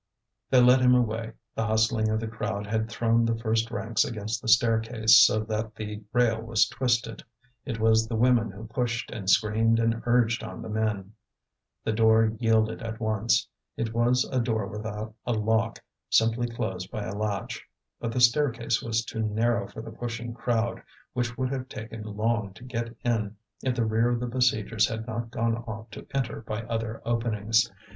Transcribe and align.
They 0.49 0.59
led 0.63 0.79
him 0.81 0.95
away; 0.95 1.33
the 1.53 1.67
hustling 1.67 2.09
of 2.09 2.19
the 2.19 2.27
crowd 2.27 2.65
had 2.65 2.89
thrown 2.89 3.23
the 3.23 3.37
first 3.37 3.69
ranks 3.69 4.03
against 4.03 4.41
the 4.41 4.47
staircase 4.47 5.15
so 5.19 5.41
that 5.41 5.75
the 5.75 6.01
rail 6.11 6.41
was 6.41 6.67
twisted. 6.67 7.21
It 7.67 7.79
was 7.79 8.07
the 8.07 8.15
women 8.15 8.49
who 8.49 8.65
pushed 8.65 9.11
and 9.11 9.29
screamed 9.29 9.77
and 9.79 10.01
urged 10.07 10.41
on 10.43 10.63
the 10.63 10.69
men. 10.69 11.13
The 11.83 11.91
door 11.93 12.35
yielded 12.39 12.81
at 12.81 12.99
once; 12.99 13.47
it 13.77 13.93
was 13.93 14.27
a 14.31 14.39
door 14.39 14.65
without 14.65 15.13
a 15.23 15.33
lock, 15.33 15.77
simply 16.09 16.47
closed 16.47 16.89
by 16.89 17.03
a 17.03 17.13
latch. 17.15 17.63
But 17.99 18.11
the 18.11 18.21
staircase 18.21 18.81
was 18.81 19.05
too 19.05 19.21
narrow 19.21 19.67
for 19.67 19.83
the 19.83 19.91
pushing 19.91 20.33
crowd, 20.33 20.81
which 21.13 21.37
would 21.37 21.51
have 21.51 21.69
taken 21.69 22.01
long 22.01 22.55
to 22.55 22.63
get 22.63 22.95
in 23.05 23.35
if 23.61 23.75
the 23.75 23.85
rear 23.85 24.09
of 24.09 24.19
the 24.19 24.25
besiegers 24.25 24.87
had 24.87 25.05
not 25.05 25.29
gone 25.29 25.57
off 25.57 25.91
to 25.91 26.07
enter 26.11 26.41
by 26.41 26.63
other 26.63 27.03
openings. 27.05 27.71